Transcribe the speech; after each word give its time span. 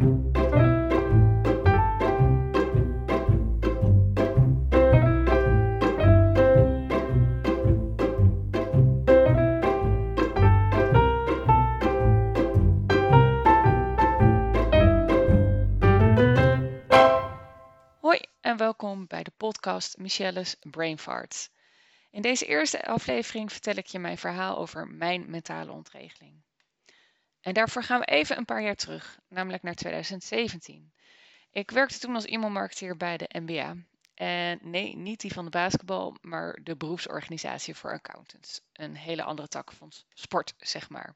Hoi 0.00 0.08
en 18.40 18.56
welkom 18.56 19.06
bij 19.06 19.22
de 19.22 19.32
podcast 19.36 19.98
Michelle's 19.98 20.56
Brain 20.60 20.98
Farts. 20.98 21.50
In 22.10 22.22
deze 22.22 22.46
eerste 22.46 22.84
aflevering 22.84 23.52
vertel 23.52 23.74
ik 23.74 23.86
je 23.86 23.98
mijn 23.98 24.18
verhaal 24.18 24.58
over 24.58 24.88
mijn 24.88 25.30
mentale 25.30 25.72
ontregeling. 25.72 26.42
En 27.40 27.54
daarvoor 27.54 27.82
gaan 27.82 28.00
we 28.00 28.06
even 28.06 28.36
een 28.36 28.44
paar 28.44 28.62
jaar 28.62 28.74
terug, 28.74 29.18
namelijk 29.28 29.62
naar 29.62 29.74
2017. 29.74 30.92
Ik 31.50 31.70
werkte 31.70 31.98
toen 31.98 32.14
als 32.14 32.24
e-mailmarketeer 32.24 32.96
bij 32.96 33.16
de 33.16 33.40
MBA. 33.40 33.76
En 34.14 34.58
nee, 34.62 34.96
niet 34.96 35.20
die 35.20 35.32
van 35.32 35.44
de 35.44 35.50
basketbal, 35.50 36.16
maar 36.20 36.58
de 36.62 36.76
beroepsorganisatie 36.76 37.74
voor 37.74 37.92
accountants. 37.92 38.60
Een 38.72 38.96
hele 38.96 39.22
andere 39.22 39.48
tak 39.48 39.72
van 39.72 39.92
sport, 40.14 40.54
zeg 40.58 40.88
maar. 40.88 41.14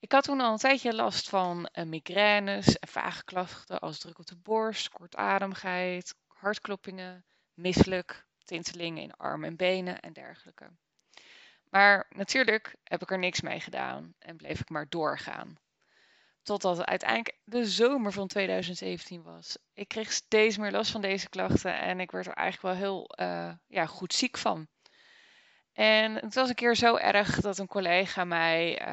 Ik 0.00 0.12
had 0.12 0.24
toen 0.24 0.40
al 0.40 0.52
een 0.52 0.58
tijdje 0.58 0.94
last 0.94 1.28
van 1.28 1.68
uh, 1.72 1.84
migraines 1.84 2.78
en 2.78 2.88
vage 2.88 3.24
klachten 3.24 3.78
als 3.78 3.98
druk 3.98 4.18
op 4.18 4.26
de 4.26 4.36
borst, 4.36 4.88
kortademigheid, 4.88 6.14
hartkloppingen, 6.26 7.24
misselijk, 7.54 8.26
tintelingen 8.44 9.02
in 9.02 9.12
armen 9.12 9.48
en 9.48 9.56
benen 9.56 10.00
en 10.00 10.12
dergelijke. 10.12 10.70
Maar 11.70 12.06
natuurlijk 12.10 12.76
heb 12.84 13.02
ik 13.02 13.10
er 13.10 13.18
niks 13.18 13.40
mee 13.40 13.60
gedaan 13.60 14.14
en 14.18 14.36
bleef 14.36 14.60
ik 14.60 14.68
maar 14.68 14.88
doorgaan. 14.88 15.58
Totdat 16.42 16.86
uiteindelijk 16.86 17.36
de 17.44 17.66
zomer 17.66 18.12
van 18.12 18.26
2017 18.26 19.22
was. 19.22 19.58
Ik 19.74 19.88
kreeg 19.88 20.12
steeds 20.12 20.56
meer 20.56 20.70
last 20.70 20.90
van 20.90 21.00
deze 21.00 21.28
klachten 21.28 21.78
en 21.80 22.00
ik 22.00 22.10
werd 22.10 22.26
er 22.26 22.32
eigenlijk 22.32 22.74
wel 22.74 22.88
heel 22.88 23.10
uh, 23.20 23.52
ja, 23.66 23.86
goed 23.86 24.14
ziek 24.14 24.38
van. 24.38 24.68
En 25.72 26.14
het 26.14 26.34
was 26.34 26.48
een 26.48 26.54
keer 26.54 26.76
zo 26.76 26.96
erg 26.96 27.40
dat 27.40 27.58
een 27.58 27.66
collega 27.66 28.24
mij 28.24 28.80
uh, 28.80 28.86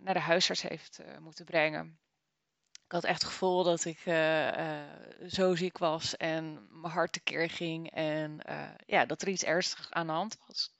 naar 0.00 0.14
de 0.14 0.20
huisarts 0.20 0.62
heeft 0.62 1.00
uh, 1.00 1.18
moeten 1.18 1.44
brengen. 1.44 1.98
Ik 2.84 2.92
had 2.92 3.04
echt 3.04 3.22
het 3.22 3.30
gevoel 3.30 3.64
dat 3.64 3.84
ik 3.84 3.98
zo 5.26 5.54
ziek 5.54 5.78
was 5.78 6.16
en 6.16 6.66
mijn 6.70 6.92
hart 6.92 7.12
tekeer 7.12 7.50
ging 7.50 7.90
en 7.90 8.38
ja, 8.86 9.06
dat 9.06 9.22
er 9.22 9.28
iets 9.28 9.44
ernstigs 9.44 9.90
aan 9.90 10.06
de 10.06 10.12
hand 10.12 10.38
was. 10.46 10.74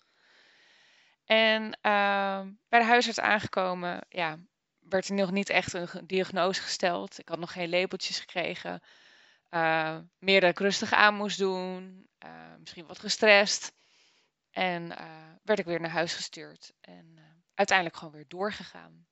En 1.25 1.78
ehm, 1.81 2.51
bij 2.69 2.78
de 2.81 2.87
huisarts 2.87 3.20
aangekomen, 3.20 4.06
ja, 4.09 4.39
werd 4.78 5.09
er 5.09 5.15
nog 5.15 5.31
niet 5.31 5.48
echt 5.48 5.73
een 5.73 5.89
diagnose 6.06 6.62
gesteld. 6.62 7.19
Ik 7.19 7.29
had 7.29 7.39
nog 7.39 7.53
geen 7.53 7.70
labeltjes 7.70 8.20
gekregen. 8.20 8.83
meer 10.19 10.41
dat 10.41 10.51
ik 10.51 10.59
rustig 10.59 10.92
aan 10.92 11.14
moest 11.14 11.39
doen, 11.39 12.06
misschien 12.59 12.87
wat 12.87 12.98
gestrest. 12.98 13.73
En 14.53 14.91
uh, 14.91 14.97
werd 15.42 15.59
ik 15.59 15.64
weer 15.64 15.81
naar 15.81 15.91
huis 15.91 16.14
gestuurd. 16.14 16.73
En 16.81 17.14
uh, 17.19 17.23
uiteindelijk 17.55 17.98
gewoon 17.98 18.12
weer 18.12 18.29
doorgegaan. 18.29 19.07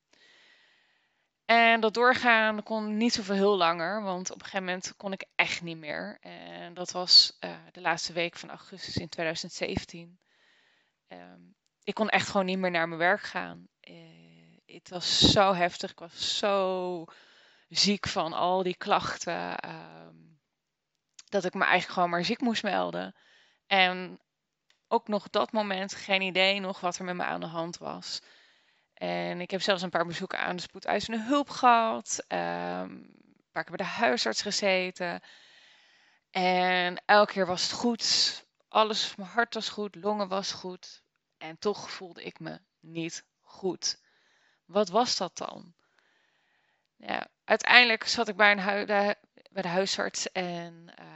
En 1.45 1.81
dat 1.81 1.95
doorgaan 1.95 2.63
kon 2.63 2.97
niet 2.97 3.13
zoveel 3.13 3.35
heel 3.35 3.57
langer, 3.57 4.03
want 4.03 4.31
op 4.31 4.37
een 4.37 4.45
gegeven 4.45 4.65
moment 4.65 4.97
kon 4.97 5.13
ik 5.13 5.25
echt 5.35 5.63
niet 5.63 5.77
meer. 5.77 6.19
En 6.21 6.75
dat 6.75 6.91
was 6.91 7.37
uh, 7.41 7.57
de 7.73 7.81
laatste 7.81 8.13
week 8.13 8.37
van 8.37 8.49
augustus 8.49 8.97
in 8.97 9.09
2017. 9.09 10.19
Um, 11.09 11.55
ik 11.85 11.95
kon 11.95 12.09
echt 12.09 12.29
gewoon 12.29 12.47
niet 12.47 12.59
meer 12.59 12.71
naar 12.71 12.89
mijn 12.89 13.01
werk 13.01 13.23
gaan. 13.23 13.69
het 14.67 14.89
was 14.89 15.19
zo 15.31 15.55
heftig. 15.55 15.91
Ik 15.91 15.99
was 15.99 16.39
zo 16.39 17.05
ziek 17.69 18.09
van 18.09 18.33
al 18.33 18.63
die 18.63 18.77
klachten. 18.77 19.69
Um, 19.69 20.41
dat 21.29 21.45
ik 21.45 21.55
me 21.55 21.63
eigenlijk 21.63 21.93
gewoon 21.93 22.11
maar 22.11 22.25
ziek 22.25 22.41
moest 22.41 22.63
melden. 22.63 23.15
En 23.67 24.21
ook 24.89 25.09
nog 25.09 25.31
dat 25.31 25.53
moment 25.53 25.95
geen 25.95 26.23
idee 26.23 26.61
nog 26.61 26.81
wat 26.81 26.99
er 26.99 27.05
met 27.05 27.15
me 27.15 27.25
aan 27.25 27.41
de 27.41 27.47
hand 27.47 27.79
was. 27.79 28.21
En 28.95 29.41
ik 29.41 29.51
heb 29.51 29.63
zelfs 29.63 29.83
een 29.83 29.91
paar 29.91 30.07
bezoeken 30.07 30.39
aan 30.39 30.57
de 30.57 30.63
spoedeisende 30.63 31.23
hulp 31.23 31.49
gehad. 31.49 32.25
Um, 32.29 32.39
een 32.39 33.49
paar 33.53 33.65
keer 33.65 33.77
bij 33.77 33.87
de 33.87 33.93
huisarts 33.93 34.43
gezeten. 34.43 35.23
En 36.31 37.03
elke 37.07 37.33
keer 37.33 37.47
was 37.47 37.63
het 37.63 37.73
goed. 37.73 38.45
Alles, 38.69 39.17
mijn 39.17 39.29
hart 39.29 39.55
was 39.55 39.69
goed, 39.69 39.95
longen 39.95 40.29
was 40.29 40.53
goed. 40.53 41.03
En 41.41 41.59
toch 41.59 41.91
voelde 41.91 42.23
ik 42.23 42.41
me 42.41 42.61
niet 42.81 43.25
goed. 43.41 44.01
Wat 44.65 44.89
was 44.89 45.17
dat 45.17 45.37
dan? 45.37 45.75
Uiteindelijk 47.45 48.05
zat 48.05 48.29
ik 48.29 48.37
bij, 48.37 48.53
een 48.53 48.87
de, 48.87 49.17
bij 49.51 49.63
de 49.63 49.69
huisarts 49.69 50.33
en 50.33 50.87
uh, 51.01 51.07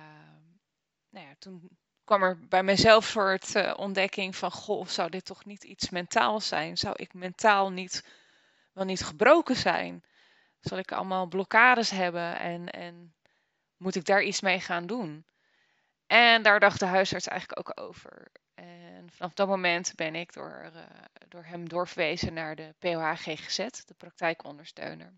nou 1.11 1.27
ja, 1.27 1.35
toen 1.39 1.69
kwam 2.05 2.23
er 2.23 2.39
bij 2.49 2.63
mezelf 2.63 3.05
soort 3.05 3.55
uh, 3.55 3.75
ontdekking 3.77 4.37
van, 4.37 4.51
goh, 4.51 4.87
zou 4.87 5.11
dit 5.11 5.25
toch 5.25 5.45
niet 5.45 5.65
iets 5.65 5.91
mentaals 5.91 6.49
zijn? 6.49 6.77
Zou 6.77 6.95
ik 6.97 7.15
mentaal 7.15 7.71
niet, 7.71 8.05
wel 8.73 8.85
niet 8.85 9.05
gebroken 9.05 9.57
zijn? 9.57 10.05
Zal 10.61 10.79
ik 10.79 10.93
allemaal 10.93 11.27
blokkades 11.27 11.91
hebben 11.91 12.39
en, 12.39 12.71
en 12.71 13.15
moet 13.77 13.95
ik 13.95 14.05
daar 14.05 14.23
iets 14.23 14.41
mee 14.41 14.61
gaan 14.61 14.87
doen? 14.87 15.27
En 16.07 16.43
daar 16.43 16.61
dacht 16.61 16.81
de 16.81 16.87
huisarts 16.87 17.27
eigenlijk 17.27 17.59
ook 17.59 17.85
over. 17.87 18.33
En 18.55 19.11
vanaf 19.11 19.33
dat 19.33 19.49
moment 19.49 19.93
ben 19.95 20.15
ik 20.15 20.33
door, 20.33 20.71
uh, 20.75 20.83
door 21.29 21.45
hem 21.45 21.69
doorverwezen 21.69 22.35
naar 22.35 22.57
de 22.57 22.75
POH-GGZ, 22.79 23.57
de 23.57 23.95
praktijkondersteuner. 23.97 25.13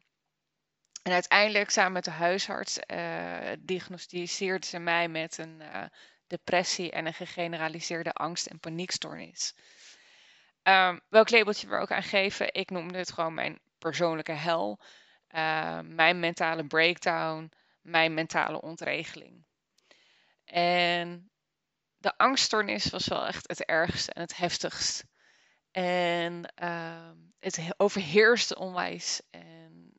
En 1.03 1.13
uiteindelijk, 1.13 1.71
samen 1.71 1.93
met 1.93 2.05
de 2.05 2.11
huisarts, 2.11 2.79
uh, 2.87 3.53
diagnosticeerde 3.59 4.67
ze 4.67 4.79
mij 4.79 5.09
met 5.09 5.39
een 5.39 5.61
uh, 5.61 5.83
depressie 6.27 6.91
en 6.91 7.07
een 7.07 7.15
gegeneraliseerde 7.15 8.13
angst- 8.13 8.47
en 8.47 8.61
paniekstoornis. 8.61 9.55
Um, 10.63 11.01
welk 11.09 11.31
labeltje 11.31 11.69
we 11.69 11.77
ook 11.77 11.91
aan 11.91 12.03
geven, 12.03 12.55
ik 12.55 12.71
noemde 12.71 12.99
het 12.99 13.13
gewoon 13.13 13.35
mijn 13.35 13.59
persoonlijke 13.79 14.33
hel, 14.33 14.81
uh, 15.31 15.81
mijn 15.81 16.21
mentale 16.21 16.67
breakdown, 16.67 17.53
mijn 17.81 18.15
mentale 18.15 18.61
ontregeling. 18.61 19.45
En 20.45 21.31
de 22.07 22.17
angststoornis 22.17 22.91
was 22.91 23.07
wel 23.07 23.27
echt 23.27 23.49
het 23.49 23.65
ergste 23.65 24.13
en 24.13 24.21
het 24.23 24.37
heftigst. 24.37 25.05
En 25.71 26.53
uh, 26.63 27.11
het 27.39 27.75
overheerste 27.77 28.57
onwijs. 28.59 29.21
En 29.31 29.93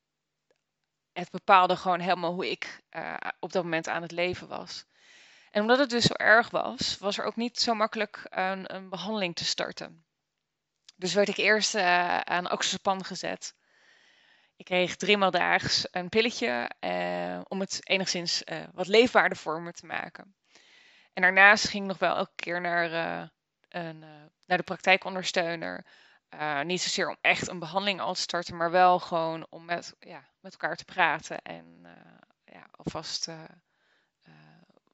het 1.14 1.30
bepaalde 1.30 1.76
gewoon 1.76 2.00
helemaal 2.00 2.34
hoe 2.34 2.50
ik 2.50 2.82
uh, 2.92 3.16
op 3.40 3.52
dat 3.52 3.64
moment 3.64 3.88
aan 3.88 4.02
het 4.02 4.12
leven 4.12 4.48
was. 4.48 4.86
En 5.52 5.62
omdat 5.62 5.80
het 5.80 5.90
dus 5.90 6.06
zo 6.06 6.14
erg 6.14 6.50
was, 6.50 6.98
was 6.98 7.18
er 7.18 7.26
ook 7.26 7.36
niet 7.36 7.60
zo 7.60 7.74
makkelijk 7.74 8.26
een, 8.30 8.76
een 8.76 8.90
behandeling 8.90 9.36
te 9.36 9.46
starten. 9.46 10.06
Dus 10.96 11.14
werd 11.14 11.28
ik 11.28 11.38
eerst 11.38 11.76
uh, 11.76 12.20
aan 12.20 12.52
oxazepam 12.52 13.04
gezet. 13.04 13.56
Ik 14.56 14.66
kreeg 14.66 14.96
driemaal 14.96 15.32
daags 15.32 15.88
een 15.92 16.10
pilletje 16.10 16.72
uh, 16.80 17.42
om 17.44 17.60
het 17.60 17.80
enigszins 17.90 18.44
wat 18.72 18.88
leefbaarder 18.88 19.38
voor 19.38 19.62
me 19.62 19.72
te 19.72 19.86
maken. 19.86 20.37
En 21.18 21.24
daarnaast 21.24 21.68
ging 21.68 21.84
ik 21.84 21.90
nog 21.90 22.00
wel 22.00 22.16
elke 22.16 22.36
keer 22.36 22.62
naar, 22.62 22.92
een, 23.70 24.00
naar 24.46 24.58
de 24.58 24.64
praktijkondersteuner. 24.64 25.86
niet 26.64 26.82
zozeer 26.82 27.10
om 27.10 27.18
echt 27.22 27.48
een 27.48 27.60
behandeling 27.60 28.02
al 28.02 28.14
te 28.14 28.22
starten, 28.22 28.58
maar 28.58 28.72
wel 28.72 29.00
gewoon 29.00 29.48
om 29.50 29.66
met, 29.66 29.96
ja, 30.00 30.24
met 30.40 30.52
elkaar 30.52 30.76
te 30.76 30.86
praten 30.86 31.42
en 31.42 31.88
ja, 32.46 32.68
alvast 32.72 33.28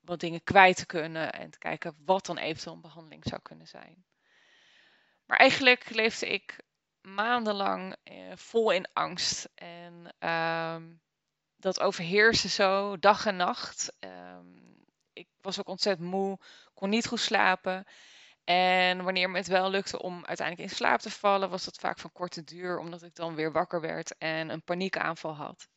wat 0.03 0.19
dingen 0.19 0.44
kwijt 0.44 0.78
te 0.78 0.85
kunnen 0.85 1.34
en 1.34 1.50
te 1.50 1.57
kijken 1.57 1.95
wat 2.06 2.25
dan 2.25 2.38
eventueel 2.38 2.75
een 2.75 2.81
behandeling 2.81 3.23
zou 3.25 3.41
kunnen 3.41 3.67
zijn. 3.67 4.05
Maar 5.25 5.38
eigenlijk 5.38 5.90
leefde 5.90 6.29
ik 6.29 6.59
maandenlang 7.01 7.95
eh, 8.03 8.16
vol 8.35 8.72
in 8.72 8.88
angst 8.94 9.50
en 9.55 10.16
uh, 10.19 10.75
dat 11.55 11.79
overheerste 11.79 12.50
zo 12.50 13.00
dag 13.00 13.26
en 13.26 13.35
nacht. 13.35 13.93
Ik 15.14 15.28
was 15.42 15.60
ook 15.60 15.68
ontzettend 15.68 16.10
moe, 16.10 16.40
kon 16.74 16.90
niet 16.90 17.08
goed 17.08 17.20
slapen. 17.20 17.86
En 18.44 19.04
wanneer 19.04 19.30
me 19.30 19.38
het 19.38 19.48
wel 19.48 19.70
lukte 19.70 20.02
om 20.02 20.26
uiteindelijk 20.26 20.70
in 20.70 20.76
slaap 20.76 21.00
te 21.00 21.12
vallen, 21.12 21.50
was 21.50 21.66
dat 21.66 21.78
vaak 21.78 22.00
van 22.00 22.12
korte 22.12 22.44
duur, 22.44 22.78
omdat 22.78 23.04
ik 23.04 23.16
dan 23.16 23.36
weer 23.36 23.52
wakker 23.52 23.82
werd 23.82 24.18
en 24.18 24.50
een 24.50 24.64
paniekaanval 24.64 25.36
had 25.36 25.68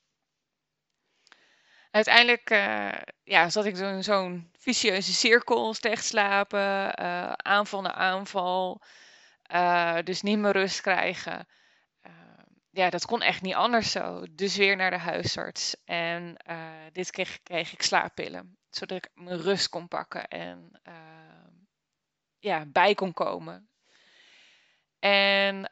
uiteindelijk 1.97 2.51
uh, 2.51 2.89
ja, 3.25 3.51
zat 3.51 3.65
ik 3.65 3.77
in 3.77 4.05
zo'n 4.05 4.51
vicieuze 4.59 5.13
cirkel, 5.13 5.75
slecht 5.75 6.05
slapen, 6.05 7.03
uh, 7.03 7.33
aanval 7.33 7.81
na 7.81 7.93
aanval, 7.93 8.83
uh, 9.53 9.99
dus 10.05 10.23
niet 10.23 10.39
meer 10.39 10.53
rust 10.53 10.81
krijgen. 10.81 11.49
ja, 12.71 12.91
dat 12.91 13.07
kon 13.07 13.23
echt 13.23 13.43
niet 13.43 13.55
anders 13.55 13.91
zo. 13.91 14.27
Dus 14.31 14.57
weer 14.57 14.77
naar 14.77 14.91
de 14.91 14.99
huisarts. 14.99 15.77
En 15.85 16.37
dit 16.93 17.11
kreeg 17.11 17.73
ik 17.73 17.83
slaappillen, 17.83 18.57
zodat 18.77 19.05
ik 19.05 19.11
mijn 19.15 19.41
rust 19.41 19.69
kon 19.69 19.89
pakken 19.89 20.29
en 20.29 20.81
ja, 22.39 22.67
bij 22.67 22.95
kon 22.95 23.13
komen. 23.13 23.69
En 24.99 25.69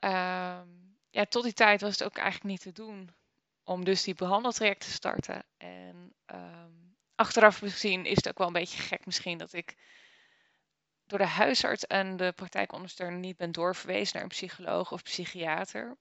ja, 1.11 1.25
tot 1.29 1.43
die 1.43 1.53
tijd 1.53 1.81
was 1.81 1.91
het 1.91 2.05
ook 2.05 2.17
eigenlijk 2.17 2.51
niet 2.51 2.61
te 2.61 2.83
doen. 2.83 3.15
om 3.65 3.85
dus 3.85 4.03
die 4.03 4.15
behandeltraject 4.15 4.81
te 4.81 4.91
starten. 4.91 5.45
En 5.56 6.15
ehm, 6.27 6.73
achteraf 7.15 7.59
gezien 7.59 8.05
is 8.05 8.17
het 8.17 8.29
ook 8.29 8.39
wel 8.39 8.47
een 8.47 8.53
beetje 8.53 8.83
gek 8.83 9.06
misschien 9.06 9.39
dat 9.39 9.53
ik 9.53 9.77
door 11.05 11.19
de 11.19 11.27
huisarts 11.27 11.87
en 11.87 12.17
de 12.17 12.33
praktijkondersteuner 12.33 13.19
niet 13.19 13.37
ben 13.37 13.53
doorverwezen 13.53 14.15
naar 14.15 14.23
een 14.23 14.29
psycholoog 14.29 14.93
of 14.93 15.03
psychiater. 15.03 15.97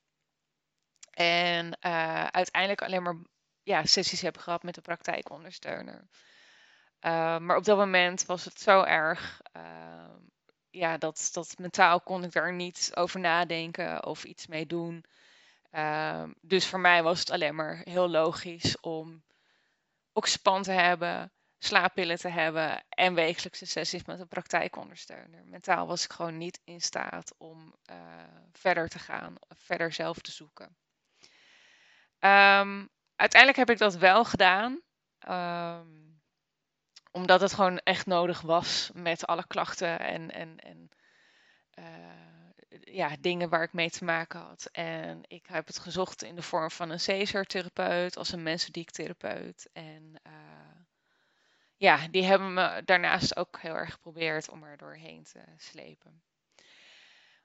En 1.12 1.66
uh, 1.66 2.26
uiteindelijk 2.26 2.82
alleen 2.82 3.04
maar 3.04 3.18
ja, 3.64 3.86
sessies 3.86 4.22
heb 4.22 4.38
gehad 4.38 4.64
met 4.64 4.76
de 4.76 4.82
praktijkondersteuner. 4.82 6.08
Uh, 7.06 7.38
maar 7.38 7.56
op 7.56 7.64
dat 7.64 7.78
moment 7.78 8.26
was 8.26 8.46
het 8.46 8.62
zo 8.62 8.84
erg. 8.84 9.42
Uh, 9.58 9.64
ja, 10.70 10.98
dat, 10.98 11.30
dat 11.34 11.56
mentaal 11.58 12.02
kon 12.02 12.24
ik 12.24 12.32
daar 12.32 12.54
niet 12.54 12.92
over 12.94 13.20
nadenken 13.20 14.06
of 14.06 14.24
iets 14.24 14.48
mee 14.48 14.66
doen. 14.66 15.06
Ehm, 15.70 16.32
dus 16.42 16.68
voor 16.68 16.80
mij 16.80 17.04
was 17.04 17.20
het 17.20 17.32
alleen 17.32 17.56
maar 17.56 17.82
heel 17.84 18.10
logisch 18.10 18.80
om 18.80 19.24
oxypan 20.14 20.64
te 20.64 20.72
hebben, 20.72 21.32
slaappillen 21.58 22.18
te 22.18 22.30
hebben 22.30 22.84
en 22.90 23.14
wekelijkse 23.14 23.66
sessies 23.66 24.06
met 24.06 24.20
een 24.20 24.28
praktijkondersteuner. 24.28 25.46
Mentaal 25.46 25.88
was 25.88 26.04
ik 26.04 26.12
gewoon 26.12 26.38
niet 26.38 26.60
in 26.64 26.82
staat 26.82 27.34
om 27.38 27.76
uh, 27.90 27.96
verder 28.52 28.90
te 28.90 29.00
gaan, 29.00 29.36
verder 29.50 29.92
zelf 29.92 30.18
te 30.18 30.32
zoeken. 30.32 30.78
Uiteindelijk 33.16 33.58
heb 33.58 33.70
ik 33.70 33.78
dat 33.78 33.96
wel 33.96 34.26
gedaan. 34.26 34.82
Omdat 37.14 37.42
het 37.42 37.54
gewoon 37.54 37.78
echt 37.78 38.06
nodig 38.06 38.42
was 38.42 38.90
met 38.94 39.26
alle 39.26 39.48
klachten 39.48 40.00
en, 40.00 40.32
en, 40.32 40.60
en 40.60 40.90
uh, 41.80 41.86
ja, 42.96 43.16
dingen 43.20 43.50
waar 43.50 43.64
ik 43.64 43.74
mee 43.74 43.90
te 43.90 44.04
maken 44.04 44.40
had. 44.40 44.70
En 44.72 45.22
ik 45.28 45.46
heb 45.48 45.68
het 45.68 45.80
gezocht 45.80 46.24
in 46.24 46.36
de 46.36 46.42
vorm 46.42 46.72
van 46.72 46.90
een 46.90 47.02
Caesar-therapeut, 47.06 48.18
als 48.18 48.32
een 48.32 48.44
mensodiek-therapeut. 48.44 49.70
En 49.74 50.20
uh, 50.28 50.34
ja, 51.78 52.08
die 52.12 52.24
hebben 52.24 52.54
me 52.54 52.82
daarnaast 52.86 53.38
ook 53.38 53.60
heel 53.60 53.76
erg 53.76 53.92
geprobeerd 53.92 54.50
om 54.50 54.64
er 54.64 54.78
doorheen 54.78 55.24
te 55.24 55.40
slepen. 55.58 56.24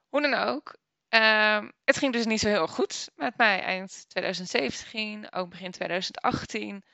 Hoe 0.08 0.20
dan 0.20 0.34
ook, 0.34 0.76
uh, 1.10 1.68
het 1.84 1.98
ging 1.98 2.12
dus 2.12 2.26
niet 2.26 2.40
zo 2.40 2.48
heel 2.48 2.68
goed 2.68 3.10
met 3.16 3.36
mij 3.36 3.62
eind 3.62 4.08
2017, 4.08 5.32
ook 5.32 5.50
begin 5.50 5.70
2018. 5.70 6.84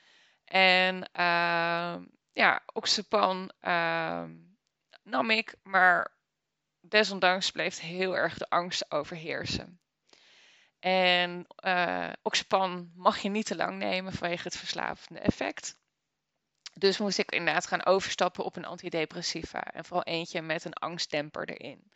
En 0.44 1.10
uh, 1.18 1.96
ja, 2.34 2.62
oxypan 2.72 3.50
uh, 3.62 4.24
nam 5.02 5.30
ik, 5.30 5.54
maar 5.62 6.12
desondanks 6.80 7.50
bleef 7.50 7.80
heel 7.80 8.16
erg 8.16 8.38
de 8.38 8.48
angst 8.48 8.90
overheersen. 8.90 9.80
En 10.78 11.46
uh, 11.64 12.12
oxypan 12.22 12.90
mag 12.94 13.18
je 13.18 13.28
niet 13.28 13.46
te 13.46 13.56
lang 13.56 13.78
nemen 13.78 14.12
vanwege 14.12 14.42
het 14.42 14.56
verslavende 14.56 15.20
effect. 15.20 15.78
Dus 16.74 16.98
moest 16.98 17.18
ik 17.18 17.32
inderdaad 17.32 17.66
gaan 17.66 17.84
overstappen 17.84 18.44
op 18.44 18.56
een 18.56 18.64
antidepressiva. 18.64 19.62
En 19.62 19.84
vooral 19.84 20.04
eentje 20.04 20.42
met 20.42 20.64
een 20.64 20.72
angstdemper 20.72 21.48
erin. 21.48 21.92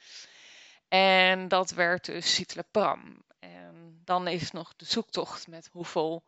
En 0.88 1.48
dat 1.48 1.70
werd 1.70 2.04
dus 2.04 2.34
citalopram. 2.34 3.24
En 3.38 4.00
dan 4.04 4.28
is 4.28 4.50
nog 4.50 4.76
de 4.76 4.84
zoektocht 4.84 5.46
met 5.46 5.68
hoeveel 5.72 6.24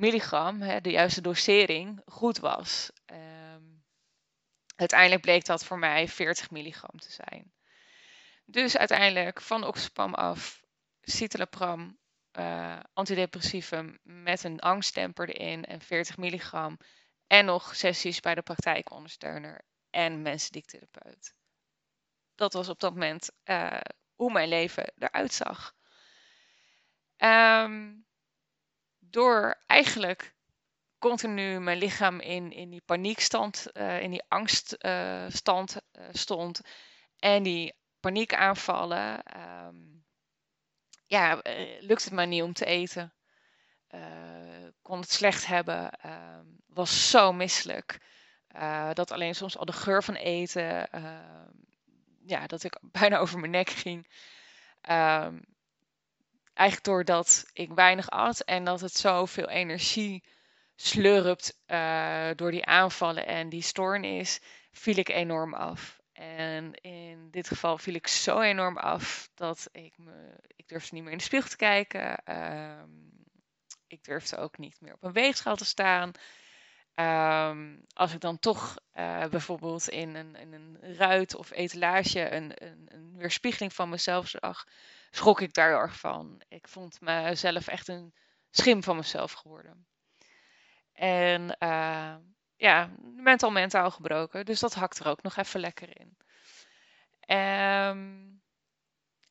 milligram, 0.00 0.60
hè, 0.60 0.80
de 0.80 0.90
juiste 0.90 1.20
dosering, 1.20 2.02
goed 2.04 2.38
was. 2.38 2.90
Um, 3.06 3.84
uiteindelijk 4.76 5.22
bleek 5.22 5.44
dat 5.44 5.64
voor 5.64 5.78
mij 5.78 6.08
40 6.08 6.50
milligram 6.50 6.98
te 6.98 7.10
zijn. 7.10 7.52
Dus 8.44 8.76
uiteindelijk 8.76 9.40
van 9.40 9.64
oxypam 9.64 10.14
af, 10.14 10.62
citalopram, 11.00 11.98
uh, 12.38 12.80
antidepressivum 12.92 13.98
met 14.02 14.44
een 14.44 14.60
angsttemper 14.60 15.28
erin 15.28 15.64
en 15.64 15.80
40 15.80 16.16
milligram. 16.16 16.78
En 17.26 17.44
nog 17.44 17.76
sessies 17.76 18.20
bij 18.20 18.34
de 18.34 18.42
praktijkondersteuner 18.42 19.64
en 19.90 20.22
mensendiektherapeut. 20.22 21.34
Dat 22.34 22.52
was 22.52 22.68
op 22.68 22.80
dat 22.80 22.92
moment 22.92 23.30
uh, 23.44 23.80
hoe 24.14 24.32
mijn 24.32 24.48
leven 24.48 24.92
eruit 24.98 25.32
zag. 25.32 25.74
Um, 27.16 28.06
door 29.10 29.58
eigenlijk 29.66 30.34
continu 30.98 31.60
mijn 31.60 31.78
lichaam 31.78 32.20
in, 32.20 32.52
in 32.52 32.70
die 32.70 32.82
paniekstand, 32.84 33.66
uh, 33.72 34.02
in 34.02 34.10
die 34.10 34.22
angststand 34.28 35.76
uh, 35.92 36.04
stond 36.12 36.60
en 37.18 37.42
die 37.42 37.74
paniekaanvallen, 38.00 39.22
um, 39.66 40.04
ja, 41.06 41.40
lukt 41.80 42.04
het 42.04 42.12
me 42.12 42.26
niet 42.26 42.42
om 42.42 42.52
te 42.52 42.64
eten. 42.64 43.14
kon 44.82 45.00
het 45.00 45.10
slecht 45.10 45.46
hebben, 45.46 45.90
uh, 46.06 46.38
was 46.66 47.10
zo 47.10 47.32
misselijk. 47.32 47.98
dat 48.92 49.10
alleen 49.10 49.34
soms 49.34 49.56
al 49.56 49.64
de 49.64 49.72
geur 49.72 50.02
van 50.02 50.14
eten, 50.14 50.90
ehm, 50.90 51.50
ja, 52.22 52.46
dat 52.46 52.62
ik 52.62 52.78
bijna 52.98 53.18
over 53.18 53.38
mijn 53.38 53.52
nek 53.52 53.70
ging. 53.70 54.06
Eigenlijk 56.60 56.84
doordat 56.84 57.44
ik 57.52 57.72
weinig 57.72 58.10
at 58.10 58.40
en 58.40 58.64
dat 58.64 58.80
het 58.80 58.92
zoveel 58.92 59.48
energie 59.48 60.24
slurpt 60.76 61.58
uh, 61.66 62.30
door 62.34 62.50
die 62.50 62.64
aanvallen 62.64 63.26
en 63.26 63.48
die 63.48 63.62
stoornis, 63.62 64.40
viel 64.72 64.96
ik 64.96 65.08
enorm 65.08 65.54
af. 65.54 66.00
En 66.12 66.74
in 66.74 67.28
dit 67.30 67.48
geval 67.48 67.78
viel 67.78 67.94
ik 67.94 68.06
zo 68.06 68.40
enorm 68.40 68.78
af 68.78 69.30
dat 69.34 69.68
ik 69.72 69.98
me, 69.98 70.36
ik 70.56 70.68
durfde 70.68 70.94
niet 70.94 71.02
meer 71.02 71.12
in 71.12 71.18
de 71.18 71.24
spiegel 71.24 71.50
te 71.50 71.56
kijken. 71.56 72.22
Uh, 72.28 72.82
ik 73.86 74.04
durfde 74.04 74.36
ook 74.36 74.58
niet 74.58 74.80
meer 74.80 74.94
op 74.94 75.02
een 75.02 75.12
weegschaal 75.12 75.56
te 75.56 75.64
staan. 75.64 76.12
Um, 76.94 77.84
als 77.92 78.12
ik 78.12 78.20
dan 78.20 78.38
toch 78.38 78.76
uh, 78.94 79.26
bijvoorbeeld 79.26 79.88
in 79.88 80.14
een, 80.14 80.36
in 80.36 80.52
een 80.52 80.96
ruit 80.96 81.34
of 81.34 81.50
etalage 81.50 82.30
een, 82.30 82.52
een, 82.64 82.88
een 82.88 83.12
weerspiegeling 83.16 83.72
van 83.72 83.88
mezelf 83.88 84.28
zag, 84.28 84.64
schrok 85.10 85.40
ik 85.40 85.54
daar 85.54 85.68
heel 85.68 85.78
erg 85.78 85.98
van. 85.98 86.42
Ik 86.48 86.68
vond 86.68 87.00
mezelf 87.00 87.66
echt 87.66 87.88
een 87.88 88.14
schim 88.50 88.82
van 88.82 88.96
mezelf 88.96 89.32
geworden. 89.32 89.86
En 90.92 91.56
uh, 91.58 92.16
ja, 92.56 92.90
mentaal 93.14 93.50
mentaal 93.50 93.90
gebroken. 93.90 94.44
Dus 94.44 94.60
dat 94.60 94.74
hakt 94.74 94.98
er 94.98 95.06
ook 95.08 95.22
nog 95.22 95.36
even 95.36 95.60
lekker 95.60 96.00
in. 96.00 96.16
Um, 97.36 98.42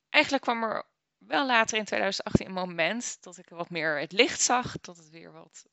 eigenlijk 0.09 0.43
kwam 0.43 0.63
er 0.63 0.85
wel 1.17 1.45
later 1.45 1.77
in 1.77 1.85
2018 1.85 2.45
een 2.45 2.53
moment 2.53 3.23
dat 3.23 3.37
ik 3.37 3.49
wat 3.49 3.69
meer 3.69 3.99
het 3.99 4.11
licht 4.11 4.41
zag. 4.41 4.79
Dat 4.81 4.97
het 4.97 5.09
weer 5.09 5.31
wat, 5.31 5.65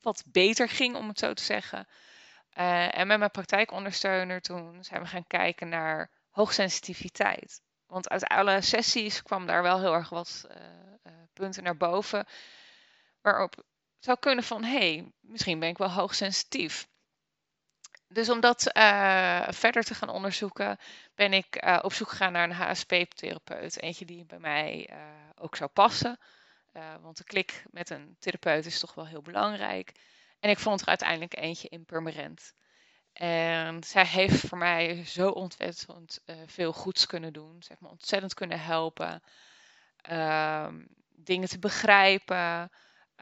wat 0.00 0.24
beter 0.26 0.68
ging, 0.68 0.96
om 0.96 1.08
het 1.08 1.18
zo 1.18 1.32
te 1.32 1.42
zeggen. 1.42 1.88
Uh, 2.58 2.98
en 2.98 3.06
met 3.06 3.18
mijn 3.18 3.30
praktijkondersteuner 3.30 4.40
toen 4.40 4.84
zijn 4.84 5.02
we 5.02 5.08
gaan 5.08 5.26
kijken 5.26 5.68
naar 5.68 6.10
hoogsensitiviteit. 6.30 7.62
Want 7.90 8.08
uit 8.08 8.24
alle 8.24 8.60
sessies 8.60 9.22
kwam 9.22 9.46
daar 9.46 9.62
wel 9.62 9.80
heel 9.80 9.94
erg 9.94 10.08
wat 10.08 10.46
uh, 10.50 10.56
uh, 11.06 11.12
punten 11.32 11.62
naar 11.62 11.76
boven. 11.76 12.26
Waarop 13.20 13.64
zou 13.98 14.18
kunnen 14.20 14.44
van, 14.44 14.64
hé, 14.64 14.94
hey, 14.94 15.12
misschien 15.20 15.58
ben 15.58 15.68
ik 15.68 15.78
wel 15.78 15.90
hoogsensitief. 15.90 16.88
Dus 18.08 18.28
om 18.28 18.40
dat 18.40 18.76
uh, 18.76 19.48
verder 19.48 19.82
te 19.84 19.94
gaan 19.94 20.08
onderzoeken, 20.08 20.78
ben 21.14 21.32
ik 21.32 21.78
op 21.82 21.92
zoek 21.92 22.08
gegaan 22.08 22.32
naar 22.32 22.44
een 22.44 22.56
HSP-therapeut. 22.56 23.80
Eentje 23.80 24.04
die 24.04 24.24
bij 24.24 24.38
mij 24.38 24.90
ook 25.34 25.56
zou 25.56 25.70
passen. 25.70 26.18
want 27.00 27.16
de 27.16 27.24
klik 27.24 27.64
met 27.70 27.90
een 27.90 28.16
therapeut 28.18 28.66
is 28.66 28.80
toch 28.80 28.94
wel 28.94 29.06
heel 29.06 29.22
belangrijk. 29.22 29.92
En 30.40 30.50
ik 30.50 30.58
vond 30.58 30.80
er 30.80 30.86
uiteindelijk 30.86 31.36
eentje 31.36 31.68
in 31.68 31.84
Purmerend. 31.84 32.54
En 33.12 33.84
zij 33.84 34.06
heeft 34.06 34.46
voor 34.46 34.58
mij 34.58 35.04
zo 35.04 35.28
ontzettend 35.28 36.22
uh, 36.26 36.36
veel 36.46 36.72
goeds 36.72 37.06
kunnen 37.06 37.32
doen. 37.32 37.62
Zeg 37.62 37.80
maar, 37.80 37.90
ontzettend 37.90 38.34
kunnen 38.34 38.60
helpen. 38.60 39.22
Um, 40.10 40.88
dingen 41.08 41.48
te 41.48 41.58
begrijpen. 41.58 42.70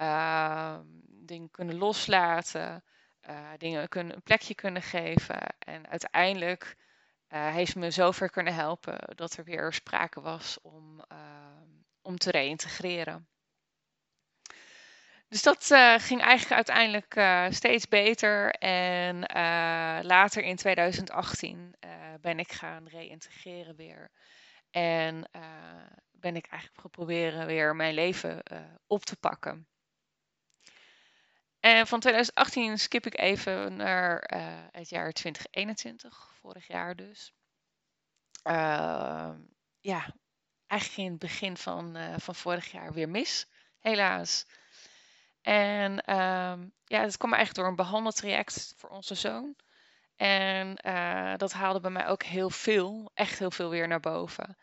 Uh, 0.01 0.79
dingen 1.05 1.51
kunnen 1.51 1.77
loslaten. 1.77 2.85
Uh, 3.31 3.51
dingen 3.57 3.89
kunnen, 3.89 4.15
een 4.15 4.23
plekje 4.23 4.55
kunnen 4.55 4.83
geven. 4.83 5.41
En 5.59 5.89
uiteindelijk 5.89 6.77
uh, 7.29 7.53
heeft 7.53 7.73
ze 7.73 7.79
me 7.79 7.91
zover 7.91 8.31
kunnen 8.31 8.55
helpen 8.55 9.17
dat 9.17 9.37
er 9.37 9.45
weer 9.45 9.73
sprake 9.73 10.21
was 10.21 10.61
om, 10.63 11.01
ehm, 11.09 11.69
om 12.03 12.17
te 12.17 12.31
reïntegreren. 12.31 13.29
Dus 15.29 15.43
dat 15.43 15.71
uh, 15.71 15.95
ging 15.99 16.21
eigenlijk 16.21 16.55
uiteindelijk 16.55 17.17
uh, 17.17 17.47
steeds 17.51 17.89
beter. 17.89 18.51
En 18.51 19.17
uh, 19.17 19.99
later 20.03 20.43
in 20.43 20.57
2018 20.57 21.77
ben 22.21 22.39
ik 22.39 22.53
gaan 22.53 22.89
reïntegreren 22.89 23.77
weer. 23.77 24.11
En 24.71 25.31
ben 26.13 26.37
ik 26.37 26.47
eigenlijk 26.47 26.81
geprobeerd 26.81 27.45
weer 27.45 27.77
mijn 27.77 27.95
leven 27.95 28.43
op 28.87 29.05
te 29.05 29.17
pakken. 29.17 29.67
En 31.61 31.87
van 31.87 32.01
2018 32.01 32.79
skip 32.79 33.07
ik 33.07 33.19
even 33.19 33.77
naar 33.77 34.25
het 34.71 34.89
jaar 34.89 35.13
2021, 35.13 36.33
vorig 36.41 36.67
jaar 36.67 36.97
dus. 36.97 37.33
ja, 39.81 40.15
eigenlijk 40.67 40.97
in 40.97 41.11
het 41.11 41.19
begin 41.19 41.57
van, 41.57 41.97
van 42.21 42.35
vorig 42.35 42.71
jaar 42.71 42.93
weer 42.93 43.09
mis, 43.09 43.47
helaas. 43.79 44.47
En 45.49 46.01
ehm, 46.01 46.67
ja, 46.85 47.03
dat 47.03 47.17
kwam 47.17 47.33
eigenlijk 47.33 47.55
door 47.55 47.67
een 47.67 47.87
behandeltraject 47.87 48.75
voor 48.77 48.91
onze 48.91 49.15
zoon. 49.15 49.55
En 50.17 50.77
eh, 50.77 51.35
dat 51.37 51.53
haalde 51.53 51.81
bij 51.81 51.91
mij 51.91 52.07
ook 52.07 52.23
heel 52.23 52.51
veel, 52.51 53.11
echt 53.15 53.39
heel 53.39 53.51
veel 53.51 53.71
weer 53.71 53.89
naar 53.89 54.01
boven. 54.01 54.57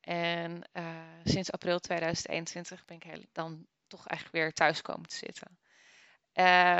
En 0.00 0.62
uh, 0.72 0.84
sinds 1.24 1.52
april 1.52 1.78
2021 1.78 2.84
ben 2.84 2.96
ik 2.96 3.28
dan 3.32 3.66
toch 3.86 4.06
eigenlijk 4.06 4.44
weer 4.44 4.52
thuis 4.52 4.82
komen 4.82 5.08
te 5.08 5.16
zitten. 5.16 5.58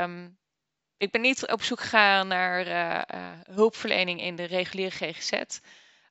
Um, 0.02 0.38
ik 0.96 1.10
ben 1.10 1.20
niet 1.20 1.50
op 1.50 1.62
zoek 1.62 1.80
gegaan 1.80 2.28
naar 2.28 2.66
uh, 2.66 3.32
hulpverlening 3.54 4.20
in 4.20 4.36
de 4.36 4.44
reguliere 4.44 4.90
GGZ. 4.90 5.32
Um, 5.32 5.50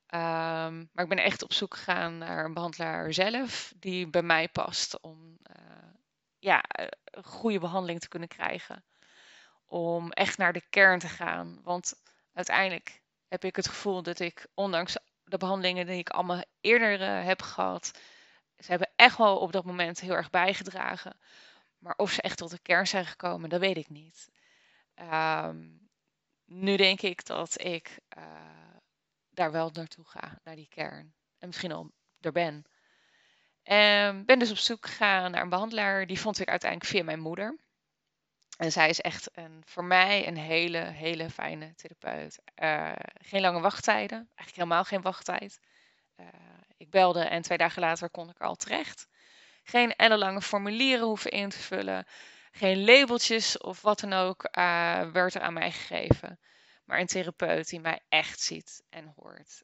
ehm, 0.06 0.76
maar 0.92 1.04
ik 1.04 1.08
ben 1.08 1.24
echt 1.24 1.42
op 1.42 1.52
zoek 1.52 1.74
gegaan 1.74 2.18
naar 2.18 2.44
een 2.44 2.54
behandelaar 2.54 3.12
zelf 3.12 3.72
die 3.76 4.08
bij 4.08 4.22
mij 4.22 4.48
past 4.48 5.00
om 5.00 5.38
ja, 6.42 6.62
een 7.04 7.24
goede 7.24 7.58
behandeling 7.58 8.00
te 8.00 8.08
kunnen 8.08 8.28
krijgen. 8.28 8.84
Om 9.66 10.10
echt 10.10 10.38
naar 10.38 10.52
de 10.52 10.62
kern 10.70 10.98
te 10.98 11.08
gaan. 11.08 11.60
Want 11.62 11.94
uiteindelijk 12.32 13.02
heb 13.28 13.44
ik 13.44 13.56
het 13.56 13.68
gevoel 13.68 14.02
dat 14.02 14.18
ik, 14.18 14.46
ondanks 14.54 14.96
de 15.24 15.38
behandelingen 15.38 15.86
die 15.86 15.98
ik 15.98 16.10
allemaal 16.10 16.42
eerder 16.60 17.00
uh, 17.00 17.24
heb 17.24 17.42
gehad, 17.42 17.98
ze 18.58 18.70
hebben 18.70 18.90
echt 18.96 19.16
wel 19.16 19.38
op 19.38 19.52
dat 19.52 19.64
moment 19.64 20.00
heel 20.00 20.14
erg 20.14 20.30
bijgedragen. 20.30 21.16
Maar 21.78 21.94
of 21.96 22.10
ze 22.10 22.22
echt 22.22 22.38
tot 22.38 22.50
de 22.50 22.58
kern 22.58 22.86
zijn 22.86 23.06
gekomen, 23.06 23.48
dat 23.48 23.60
weet 23.60 23.76
ik 23.76 23.88
niet. 23.88 24.30
Um, 25.12 25.88
nu 26.44 26.76
denk 26.76 27.00
ik 27.00 27.26
dat 27.26 27.60
ik 27.60 27.98
uh, 28.18 28.24
daar 29.30 29.52
wel 29.52 29.70
naartoe 29.72 30.04
ga, 30.04 30.38
naar 30.44 30.56
die 30.56 30.68
kern. 30.68 31.14
En 31.38 31.46
misschien 31.46 31.72
al 31.72 31.90
er 32.20 32.32
ben. 32.32 32.64
En 33.62 34.24
ben 34.24 34.38
dus 34.38 34.50
op 34.50 34.56
zoek 34.56 34.86
gegaan 34.86 35.30
naar 35.30 35.42
een 35.42 35.48
behandelaar. 35.48 36.06
Die 36.06 36.20
vond 36.20 36.40
ik 36.40 36.48
uiteindelijk 36.48 36.90
via 36.90 37.04
mijn 37.04 37.20
moeder. 37.20 37.58
En 38.56 38.72
zij 38.72 38.88
is 38.88 39.00
echt 39.00 39.28
een, 39.32 39.62
voor 39.66 39.84
mij 39.84 40.26
een 40.26 40.36
hele, 40.36 40.78
hele 40.78 41.30
fijne 41.30 41.74
therapeut. 41.74 42.38
Uh, 42.62 42.92
geen 43.20 43.40
lange 43.40 43.60
wachttijden, 43.60 44.18
eigenlijk 44.18 44.56
helemaal 44.56 44.84
geen 44.84 45.02
wachttijd. 45.02 45.60
Uh, 46.16 46.26
ik 46.76 46.90
belde 46.90 47.20
en 47.20 47.42
twee 47.42 47.58
dagen 47.58 47.82
later 47.82 48.10
kon 48.10 48.30
ik 48.30 48.40
al 48.40 48.54
terecht. 48.54 49.08
Geen 49.62 49.96
ellenlange 49.96 50.42
formulieren 50.42 51.06
hoeven 51.06 51.30
in 51.30 51.48
te 51.48 51.58
vullen. 51.58 52.06
Geen 52.52 52.84
labeltjes 52.84 53.58
of 53.58 53.80
wat 53.80 54.00
dan 54.00 54.12
ook 54.12 54.48
uh, 54.58 55.10
werd 55.10 55.34
er 55.34 55.40
aan 55.40 55.52
mij 55.52 55.72
gegeven. 55.72 56.38
Maar 56.84 57.00
een 57.00 57.06
therapeut 57.06 57.68
die 57.68 57.80
mij 57.80 58.00
echt 58.08 58.40
ziet 58.40 58.82
en 58.90 59.12
hoort. 59.16 59.62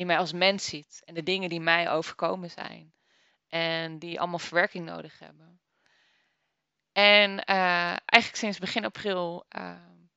Die 0.00 0.08
mij 0.08 0.18
als 0.18 0.32
mens 0.32 0.64
ziet 0.64 1.02
en 1.04 1.14
de 1.14 1.22
dingen 1.22 1.48
die 1.48 1.60
mij 1.60 1.90
overkomen 1.90 2.50
zijn. 2.50 2.92
En 3.48 3.98
die 3.98 4.20
allemaal 4.20 4.38
verwerking 4.38 4.84
nodig 4.84 5.18
hebben. 5.18 5.60
En 6.92 7.30
uh, 7.30 7.96
eigenlijk 8.06 8.36
sinds 8.36 8.58
begin 8.58 8.84
april 8.84 9.44
uh, 9.56 9.72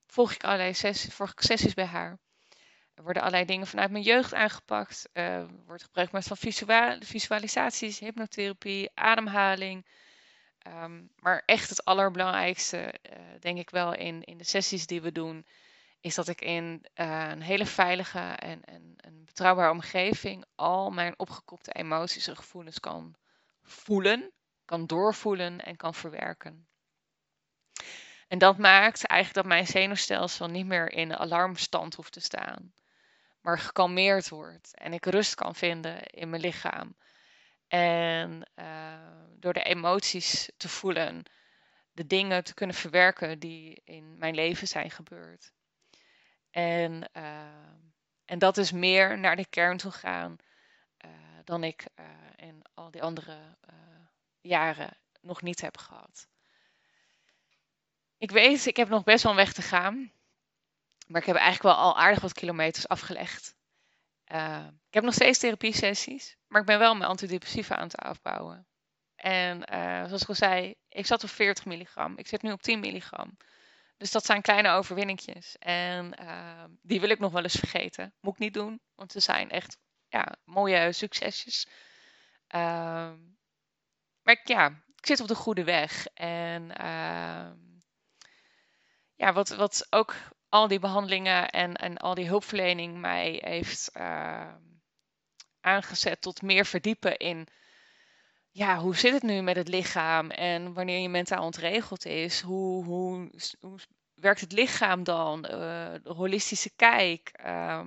volg 0.07 0.33
ik 0.33 0.43
allerlei 0.43 0.73
sessies, 0.73 1.19
sessies 1.35 1.73
bij 1.73 1.85
haar. 1.85 2.19
Er 2.93 3.03
worden 3.03 3.21
allerlei 3.21 3.45
dingen 3.45 3.67
vanuit 3.67 3.91
mijn 3.91 4.03
jeugd 4.03 4.33
aangepakt. 4.33 5.09
Er 5.13 5.47
wordt 5.65 5.83
gebruik 5.83 6.09
gemaakt 6.09 6.27
van 6.27 6.37
visualisaties, 6.99 7.99
hypnotherapie, 7.99 8.91
ademhaling. 8.93 9.85
Um, 10.67 11.09
maar 11.15 11.43
echt 11.45 11.69
het 11.69 11.85
allerbelangrijkste, 11.85 12.93
denk 13.39 13.57
ik 13.57 13.69
wel, 13.69 13.93
in, 13.93 14.23
in 14.23 14.37
de 14.37 14.43
sessies 14.43 14.87
die 14.87 15.01
we 15.01 15.11
doen, 15.11 15.45
is 16.03 16.15
dat 16.15 16.27
ik 16.27 16.41
in 16.41 16.85
een 16.93 17.41
hele 17.41 17.65
veilige 17.65 18.19
en, 18.19 18.65
en 18.65 19.25
betrouwbare 19.25 19.71
omgeving 19.71 20.45
al 20.55 20.89
mijn 20.89 21.19
opgekopte 21.19 21.71
emoties 21.71 22.27
en 22.27 22.35
gevoelens 22.35 22.79
kan 22.79 23.15
voelen 23.61 24.31
kan 24.65 24.85
doorvoelen 24.85 25.59
en 25.59 25.75
kan 25.75 25.93
verwerken. 25.93 26.67
En 28.27 28.37
dat 28.37 28.57
maakt 28.57 29.05
eigenlijk 29.05 29.33
dat 29.33 29.55
mijn 29.55 29.67
zenuwstelsel 29.67 30.47
niet 30.47 30.65
meer 30.65 30.91
in 30.91 31.15
alarmstand 31.15 31.95
hoeft 31.95 32.13
te 32.13 32.19
staan, 32.19 32.73
maar 33.41 33.59
gekalmeerd 33.59 34.29
wordt 34.29 34.77
en 34.77 34.93
ik 34.93 35.05
rust 35.05 35.35
kan 35.35 35.55
vinden 35.55 36.03
in 36.03 36.29
mijn 36.29 36.41
lichaam. 36.41 36.95
En 37.67 38.49
uh, 38.55 38.97
door 39.39 39.53
de 39.53 39.63
emoties 39.63 40.51
te 40.57 40.69
voelen, 40.69 41.23
de 41.91 42.07
dingen 42.07 42.43
te 42.43 42.53
kunnen 42.53 42.75
verwerken 42.75 43.39
die 43.39 43.81
in 43.83 44.17
mijn 44.17 44.35
leven 44.35 44.67
zijn 44.67 44.91
gebeurd. 44.91 45.53
En, 46.53 47.09
uh, 47.17 47.23
en 48.25 48.39
dat 48.39 48.57
is 48.57 48.71
meer 48.71 49.19
naar 49.19 49.35
de 49.35 49.45
kern 49.45 49.77
toe 49.77 49.91
gaan 49.91 50.37
uh, 51.05 51.11
dan 51.43 51.63
ik 51.63 51.85
in 52.35 52.61
al 52.73 52.91
die 52.91 53.03
andere 53.03 53.37
jaren 54.41 54.97
nog 55.21 55.41
niet 55.41 55.61
heb 55.61 55.77
gehad. 55.77 56.27
Ik 58.17 58.31
weet, 58.31 58.65
ik 58.65 58.77
heb 58.77 58.89
nog 58.89 59.03
best 59.03 59.23
wel 59.23 59.31
een 59.31 59.37
weg 59.37 59.53
te 59.53 59.61
gaan. 59.61 60.11
Maar 61.07 61.21
ik 61.21 61.27
heb 61.27 61.35
eigenlijk 61.35 61.75
wel 61.75 61.85
al 61.85 61.97
aardig 61.97 62.21
wat 62.21 62.33
kilometers 62.33 62.87
afgelegd. 62.87 63.55
Ik 64.87 64.93
heb 64.93 65.03
nog 65.03 65.13
steeds 65.13 65.39
therapie-sessies, 65.39 66.37
maar 66.47 66.61
ik 66.61 66.67
ben 66.67 66.79
wel 66.79 66.95
mijn 66.95 67.09
antidepressiva 67.09 67.75
aan 67.75 67.87
het 67.87 67.97
afbouwen. 67.97 68.67
En 69.15 69.63
zoals 70.07 70.21
ik 70.21 70.29
al 70.29 70.35
zei, 70.35 70.75
ik 70.89 71.05
zat 71.05 71.23
op 71.23 71.29
40 71.29 71.65
milligram. 71.65 72.17
Ik 72.17 72.27
zit 72.27 72.41
nu 72.41 72.51
op 72.51 72.61
10 72.61 72.79
milligram. 72.79 73.37
Dus 73.97 74.11
dat 74.11 74.25
zijn 74.25 74.41
kleine 74.41 74.69
overwinningjes. 74.69 75.57
En 75.59 76.17
uh, 76.21 76.63
die 76.81 76.99
wil 76.99 77.09
ik 77.09 77.19
nog 77.19 77.31
wel 77.31 77.43
eens 77.43 77.59
vergeten. 77.59 78.13
Moet 78.19 78.33
ik 78.33 78.39
niet 78.39 78.53
doen, 78.53 78.81
want 78.95 79.11
ze 79.11 79.19
zijn 79.19 79.49
echt 79.49 79.77
ja, 80.07 80.35
mooie 80.43 80.91
succesjes. 80.91 81.67
Ehm, 82.47 83.17
maar 84.21 84.41
ja, 84.43 84.67
ik 84.95 85.05
zit 85.05 85.19
op 85.19 85.27
de 85.27 85.35
goede 85.35 85.63
weg. 85.63 86.05
En 86.13 86.63
uh, 86.63 87.51
ja, 89.15 89.33
wat, 89.33 89.49
wat 89.49 89.87
ook 89.89 90.15
al 90.49 90.67
die 90.67 90.79
behandelingen 90.79 91.49
en, 91.49 91.75
en 91.75 91.97
al 91.97 92.13
die 92.13 92.27
hulpverlening 92.27 92.97
mij 92.97 93.41
heeft 93.43 93.91
aangezet 95.63 96.21
tot 96.21 96.41
meer 96.41 96.65
verdiepen 96.65 97.17
in. 97.17 97.47
Ja, 98.55 98.77
hoe 98.77 98.95
zit 98.95 99.13
het 99.13 99.23
nu 99.23 99.41
met 99.41 99.55
het 99.55 99.67
lichaam? 99.67 100.29
En 100.29 100.73
wanneer 100.73 100.99
je 100.99 101.09
mentaal 101.09 101.43
ontregeld 101.43 102.05
is, 102.05 102.41
hoe, 102.41 102.85
hoe, 102.85 103.29
hoe 103.59 103.79
werkt 104.13 104.41
het 104.41 104.51
lichaam 104.51 105.03
dan? 105.03 105.45
Uh, 105.45 105.51
de 106.03 106.13
holistische 106.15 106.71
kijk. 106.75 107.31
Uh, 107.45 107.85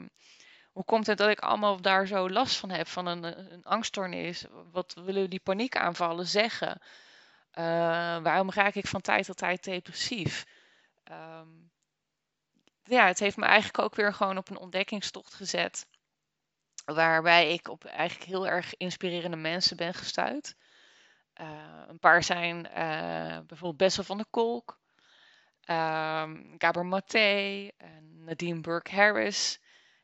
hoe 0.73 0.85
komt 0.85 1.07
het 1.07 1.19
dat 1.19 1.29
ik 1.29 1.41
allemaal 1.41 1.81
daar 1.81 2.07
zo 2.07 2.31
last 2.31 2.57
van 2.57 2.71
heb, 2.71 2.87
van 2.87 3.07
een, 3.07 3.53
een 3.53 3.65
angststoornis? 3.65 4.45
Wat 4.73 4.95
willen 5.05 5.31
die 5.31 5.41
paniekaanvallen 5.41 6.27
zeggen? 6.27 6.81
Uh, 7.59 7.65
waarom 8.23 8.51
raak 8.51 8.75
ik 8.75 8.87
van 8.87 9.01
tijd 9.01 9.27
tot 9.27 9.37
tijd 9.37 9.65
depressief? 9.65 10.47
Um, 11.05 11.71
ja, 12.85 13.07
het 13.07 13.19
heeft 13.19 13.37
me 13.37 13.45
eigenlijk 13.45 13.79
ook 13.79 13.95
weer 13.95 14.15
gewoon 14.15 14.39
op 14.39 14.51
een 14.51 14.59
ontdekkingstocht 14.59 15.35
gezet. 15.35 15.87
Waarbij 16.95 17.53
ik 17.53 17.69
op 17.69 17.85
eigenlijk 17.85 18.31
heel 18.31 18.47
erg 18.47 18.77
inspirerende 18.77 19.37
mensen 19.37 19.77
ben 19.77 19.95
gestuurd. 19.95 20.55
Uh, 21.41 21.83
een 21.87 21.99
paar 21.99 22.23
zijn 22.23 22.57
uh, 22.67 23.39
bijvoorbeeld 23.47 23.77
Bessel 23.77 24.05
van 24.05 24.17
der 24.17 24.27
Kolk, 24.31 24.81
um, 25.71 26.55
Gabor 26.59 26.87
Maté, 26.87 27.71
Nadine 28.01 28.61
Burke-Harris. 28.61 29.61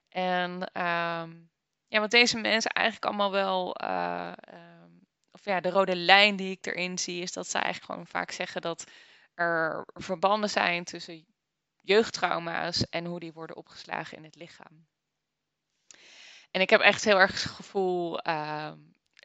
En 0.08 0.50
um, 0.52 1.50
ja, 1.88 2.00
wat 2.00 2.10
deze 2.10 2.38
mensen 2.38 2.70
eigenlijk 2.70 3.06
allemaal 3.06 3.30
wel, 3.30 3.82
uh, 3.82 4.32
um, 4.82 5.06
of 5.30 5.44
ja, 5.44 5.60
de 5.60 5.70
rode 5.70 5.96
lijn 5.96 6.36
die 6.36 6.50
ik 6.50 6.66
erin 6.66 6.98
zie, 6.98 7.22
is 7.22 7.32
dat 7.32 7.48
ze 7.48 7.58
eigenlijk 7.58 7.92
gewoon 7.92 8.06
vaak 8.06 8.30
zeggen 8.30 8.60
dat 8.60 8.90
er 9.34 9.86
verbanden 9.94 10.50
zijn 10.50 10.84
tussen 10.84 11.26
jeugdtrauma's 11.80 12.88
en 12.88 13.04
hoe 13.04 13.20
die 13.20 13.32
worden 13.32 13.56
opgeslagen 13.56 14.16
in 14.16 14.24
het 14.24 14.34
lichaam. 14.34 14.86
En 16.52 16.60
ik 16.60 16.70
heb 16.70 16.80
echt 16.80 17.04
heel 17.04 17.18
erg 17.20 17.42
het 17.42 17.52
gevoel 17.52 18.28
uh, 18.28 18.72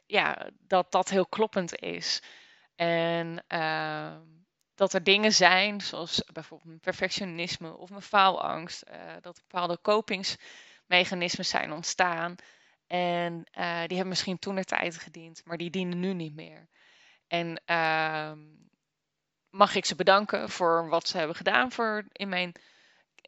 ja, 0.06 0.50
dat 0.60 0.92
dat 0.92 1.08
heel 1.08 1.26
kloppend 1.26 1.78
is. 1.78 2.22
En 2.74 3.44
uh, 3.48 4.16
dat 4.74 4.92
er 4.92 5.02
dingen 5.02 5.32
zijn, 5.32 5.80
zoals 5.80 6.22
bijvoorbeeld 6.32 6.68
mijn 6.68 6.80
perfectionisme 6.80 7.76
of 7.76 7.90
mijn 7.90 8.02
faalangst, 8.02 8.84
uh, 8.88 9.12
dat 9.20 9.40
bepaalde 9.48 9.78
copings 9.82 10.36
mechanismes 10.86 11.48
zijn 11.48 11.72
ontstaan. 11.72 12.34
En 12.86 13.32
uh, 13.32 13.78
die 13.78 13.96
hebben 13.96 14.08
misschien 14.08 14.38
toen 14.38 14.54
de 14.54 14.64
tijd 14.64 14.98
gediend, 14.98 15.44
maar 15.44 15.56
die 15.56 15.70
dienen 15.70 16.00
nu 16.00 16.14
niet 16.14 16.34
meer. 16.34 16.68
En 17.26 17.62
uh, 17.66 18.32
mag 19.50 19.74
ik 19.74 19.84
ze 19.84 19.94
bedanken 19.94 20.48
voor 20.48 20.88
wat 20.88 21.08
ze 21.08 21.18
hebben 21.18 21.36
gedaan 21.36 21.72
voor 21.72 22.04
in, 22.12 22.28
mijn, 22.28 22.52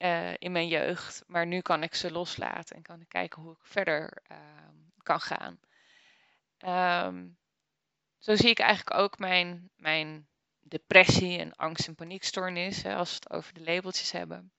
uh, 0.03 0.35
in 0.39 0.53
mijn 0.53 0.69
jeugd. 0.69 1.23
Maar 1.27 1.47
nu 1.47 1.61
kan 1.61 1.83
ik 1.83 1.95
ze 1.95 2.13
loslaten 2.13 2.77
en 2.77 2.83
kan 2.83 3.01
ik 3.01 3.09
kijken 3.09 3.43
hoe 3.43 3.53
ik 3.53 3.59
verder 3.63 4.23
ehm, 4.27 4.77
kan 5.03 5.21
gaan. 5.21 5.61
Um, 7.07 7.39
zo 8.19 8.37
zie 8.37 8.51
ik 8.51 8.59
eigenlijk 8.59 9.01
ook 9.01 9.19
mijn, 9.19 9.71
mijn 9.77 10.29
depressie 10.61 11.39
en 11.39 11.55
angst- 11.55 11.87
en 11.87 11.95
paniekstoornis, 11.95 12.85
als 12.85 13.09
we 13.09 13.15
het 13.15 13.31
over 13.31 13.55
de 13.55 13.65
labeltjes 13.65 14.11
hebben 14.11 14.53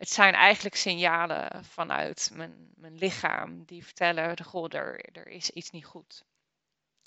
het 0.00 0.10
zijn 0.10 0.34
eigenlijk 0.34 0.76
signalen 0.76 1.64
vanuit 1.64 2.30
mijn, 2.34 2.70
mijn 2.74 2.94
lichaam 2.94 3.64
die 3.64 3.84
vertellen, 3.84 4.44
goh, 4.44 4.74
er, 4.74 5.00
er 5.12 5.26
is 5.26 5.50
iets 5.50 5.70
niet 5.70 5.84
goed. 5.84 6.24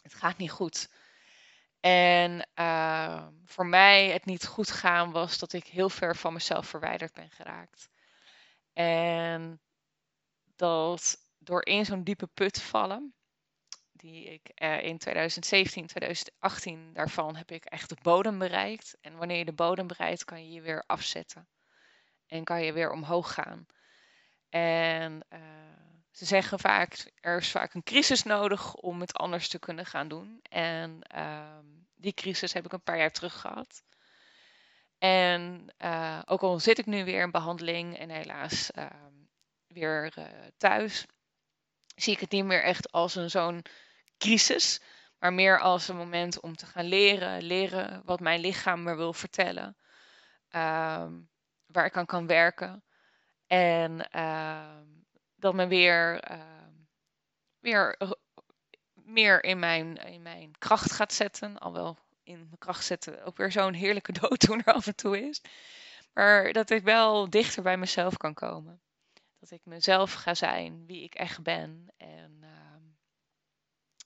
Het 0.04 0.14
gaat 0.14 0.38
niet 0.38 0.52
goed. 0.52 0.90
En 1.84 2.48
uh, 2.60 3.28
voor 3.46 3.66
mij 3.66 4.10
het 4.10 4.26
niet 4.26 4.46
goed 4.46 4.72
gaan 4.72 5.12
was 5.12 5.40
dat 5.40 5.54
ik 5.54 5.66
heel 5.66 5.90
ver 5.90 6.16
van 6.16 6.34
mezelf 6.34 6.68
verwijderd 6.68 7.14
ben 7.14 7.30
geraakt. 7.30 7.90
En 8.74 9.62
dat 10.56 11.18
door 11.38 11.66
in 11.66 11.86
zo'n 11.86 12.04
diepe 12.04 12.28
put 12.28 12.62
vallen, 12.62 13.14
die 13.92 14.26
ik 14.26 14.52
uh, 14.64 14.84
in 14.84 14.98
2017, 14.98 15.88
2018 15.88 16.94
daarvan 16.94 17.36
heb 17.36 17.52
ik 17.52 17.66
echt 17.66 17.90
de 17.90 17.98
bodem 18.02 18.38
bereikt. 18.38 18.98
En 19.02 19.18
wanneer 19.18 19.38
je 19.38 19.46
de 19.46 19.54
bodem 19.54 19.88
bereikt, 19.88 20.26
kan 20.26 20.44
je 20.46 20.52
je 20.52 20.62
weer 20.62 20.84
afzetten. 20.88 21.48
En 22.28 22.44
kan 22.44 22.64
je 22.64 22.74
weer 22.74 22.92
omhoog 22.92 23.34
gaan. 23.34 23.66
En 24.50 25.26
uh, 25.34 25.40
ze 26.14 26.26
zeggen 26.26 26.60
vaak, 26.60 27.12
er 27.20 27.38
is 27.38 27.52
vaak 27.52 27.74
een 27.74 27.84
crisis 27.84 28.24
nodig 28.24 28.74
om 28.74 29.00
het 29.00 29.14
anders 29.14 29.48
te 29.48 29.60
kunnen 29.60 29.86
gaan 29.86 30.08
doen. 30.08 30.40
En 30.50 31.00
uh, 31.16 31.60
die 31.96 32.14
crisis 32.14 32.54
heb 32.54 32.66
ik 32.66 32.72
een 32.72 32.84
paar 32.84 32.98
jaar 32.98 33.12
terug 33.12 33.40
gehad. 33.40 33.84
En 34.98 35.74
uh, 35.80 36.20
ook 36.26 36.42
al 36.42 36.60
zit 36.60 36.78
ik 36.78 36.86
nu 36.86 37.06
weer 37.06 37.22
in 37.22 37.32
behandeling 37.32 37.98
en 37.98 38.10
helaas 38.10 38.72
ehm, 38.72 39.14
weer 39.68 40.14
uh, 40.18 40.26
thuis, 40.58 41.06
zie 41.96 42.14
ik 42.14 42.20
het 42.20 42.32
niet 42.32 42.46
meer 42.46 42.64
echt 42.64 42.92
als 42.92 43.16
een 43.16 43.30
zo'n 43.30 43.66
crisis, 44.18 44.82
maar 45.20 45.34
meer 45.34 45.60
als 45.60 45.88
een 45.88 45.96
moment 45.96 46.40
om 46.40 46.56
te 46.56 46.66
gaan 46.66 46.86
leren, 46.86 47.42
leren 47.42 48.02
wat 48.06 48.20
mijn 48.20 48.40
lichaam 48.40 48.84
me 48.84 48.96
wil 48.96 49.14
vertellen, 49.14 49.78
ehm, 50.50 51.14
waar 51.66 51.86
ik 51.86 51.98
aan 51.98 52.06
kan 52.06 52.28
werken. 52.28 52.84
En 53.48 54.10
ehm, 54.10 55.03
dat 55.44 55.54
me 55.54 55.68
weer, 55.68 56.20
ehm, 56.20 56.72
weer 57.60 57.98
meer 58.94 59.44
in 59.44 59.60
mijn, 59.60 59.96
in 59.98 60.22
mijn 60.22 60.58
kracht 60.58 60.92
gaat 60.92 61.14
zetten. 61.14 61.60
Alhoewel 61.60 61.98
in 62.24 62.38
mijn 62.38 62.58
kracht 62.58 62.86
zetten 62.86 63.24
ook 63.24 63.38
weer 63.38 63.52
zo'n 63.52 63.74
heerlijke 63.74 64.12
dooddoener 64.20 64.66
af 64.66 64.88
en 64.88 64.96
toe 64.96 65.28
is. 65.28 65.42
Maar 66.14 66.52
dat 66.54 66.70
ik 66.70 66.84
wel 66.84 67.30
dichter 67.30 67.64
bij 67.64 67.78
mezelf 67.78 68.18
kan 68.18 68.34
komen. 68.34 68.82
Dat 69.40 69.52
ik 69.52 69.62
mezelf 69.64 70.14
ga 70.14 70.34
zijn, 70.34 70.86
wie 70.86 71.04
ik 71.04 71.16
echt 71.16 71.44
ben. 71.44 71.88
En 71.98 72.40
uh, 72.42 72.50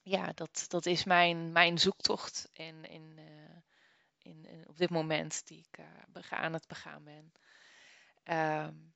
ja, 0.03 0.31
dat, 0.35 0.65
dat 0.67 0.85
is 0.85 1.03
mijn, 1.03 1.51
mijn 1.51 1.77
zoektocht 1.77 2.49
in, 2.53 2.85
in, 2.85 3.17
uh, 3.17 3.57
in, 4.17 4.63
op 4.67 4.77
dit 4.77 4.89
moment 4.89 5.47
die 5.47 5.67
ik 5.69 5.79
uh, 5.79 6.39
aan 6.39 6.53
het 6.53 6.67
begaan 6.67 7.03
ben. 7.03 7.31
Um, 8.37 8.95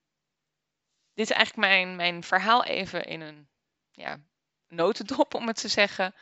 dit 1.14 1.30
is 1.30 1.36
eigenlijk 1.36 1.68
mijn, 1.68 1.96
mijn 1.96 2.24
verhaal 2.24 2.64
even 2.64 3.04
in 3.04 3.22
een 3.22 3.48
ja, 3.92 4.20
notendop, 4.68 5.34
om 5.34 5.48
het 5.48 5.62
te 5.62 5.68
zeggen. 5.68 6.16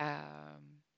Uh, 0.00 0.52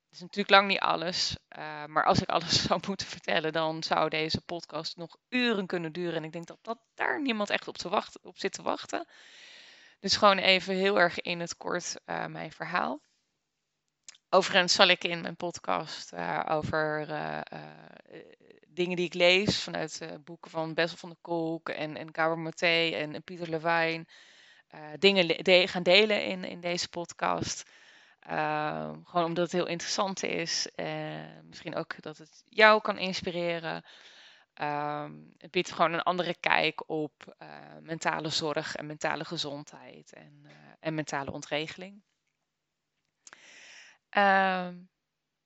het 0.05 0.14
is 0.14 0.21
natuurlijk 0.21 0.50
lang 0.50 0.69
niet 0.69 0.78
alles. 0.78 1.37
Uh, 1.59 1.85
maar 1.85 2.05
als 2.05 2.23
ik 2.23 2.28
alles 2.28 2.62
zou 2.66 2.81
moeten 2.87 3.07
vertellen, 3.07 3.52
dan 3.52 3.83
zou 3.83 4.09
deze 4.09 4.40
podcast 4.40 4.97
nog 4.97 5.16
uren 5.28 5.66
kunnen 5.66 5.93
duren. 5.93 6.14
En 6.14 6.25
ik 6.25 6.33
denk 6.33 6.47
dat, 6.47 6.59
dat 6.62 6.78
daar 6.95 7.23
niemand 7.23 7.50
echt 7.50 7.69
op, 7.69 7.76
te 7.76 7.88
wachten, 7.88 8.21
op 8.25 8.38
zit 8.38 8.52
te 8.52 8.62
wachten. 8.62 9.07
Dus 10.00 10.16
gewoon 10.16 10.38
even 10.38 10.75
heel 10.75 10.99
erg 10.99 11.21
in 11.21 11.40
het 11.40 11.57
kort 11.57 11.97
uh, 12.07 12.26
mijn 12.26 12.52
verhaal. 12.52 13.00
Overigens 14.28 14.73
zal 14.73 14.88
ik 14.88 15.05
in 15.05 15.21
mijn 15.21 15.37
podcast 15.37 16.12
uh, 16.12 16.43
over 16.49 17.07
dingen 18.76 18.97
die 18.97 19.06
ik 19.06 19.14
lees 19.14 19.62
vanuit 19.62 20.00
uh, 20.02 20.09
boeken 20.25 20.50
van 20.50 20.75
Bessel 20.75 20.99
van 20.99 21.09
der 21.09 21.18
Kolk 21.21 21.68
en, 21.68 21.97
en 21.97 22.14
Gabor 22.14 22.38
Maté 22.38 22.90
en, 22.95 23.14
en 23.14 23.23
Pieter 23.23 23.50
Levine. 23.50 24.06
Uh, 24.75 24.80
dingen 24.99 25.68
gaan 25.68 25.83
delen 25.83 26.25
in, 26.25 26.45
in 26.45 26.61
deze 26.61 26.88
podcast. 26.88 27.71
Uh, 28.30 28.92
gewoon 29.04 29.25
omdat 29.25 29.45
het 29.45 29.52
heel 29.52 29.66
interessant 29.66 30.23
is. 30.23 30.68
misschien 31.42 31.76
ook 31.76 32.02
dat 32.02 32.18
het 32.18 32.42
jou 32.49 32.80
kan 32.80 32.99
inspireren. 32.99 33.85
Ehm, 34.56 35.12
het 35.38 35.50
biedt 35.50 35.73
gewoon 35.73 35.92
een 35.92 36.02
andere 36.02 36.37
kijk 36.40 36.90
op 36.90 37.35
eh, 37.38 37.49
mentale 37.80 38.29
zorg 38.29 38.74
en 38.77 38.87
mentale 38.87 39.24
gezondheid 39.24 40.12
en, 40.12 40.46
en 40.81 40.94
mentale 40.94 41.33
ontregeling. 41.33 42.03
Ehm, 44.09 44.74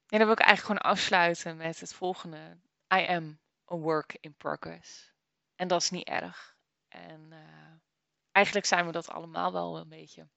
en 0.06 0.18
dan 0.18 0.18
wil 0.18 0.30
ik 0.30 0.38
eigenlijk 0.38 0.60
gewoon 0.60 0.92
afsluiten 0.92 1.56
met 1.56 1.80
het 1.80 1.94
volgende. 1.94 2.58
I 2.94 3.06
am 3.06 3.40
a 3.72 3.76
work 3.76 4.16
in 4.20 4.34
progress. 4.36 5.12
En 5.56 5.68
dat 5.68 5.82
is 5.82 5.90
niet 5.90 6.08
erg. 6.08 6.56
En 6.88 7.28
uh, 7.32 7.72
eigenlijk 8.32 8.66
zijn 8.66 8.86
we 8.86 8.92
dat 8.92 9.08
allemaal 9.08 9.52
wel 9.52 9.78
een 9.78 9.88
beetje. 9.88 10.28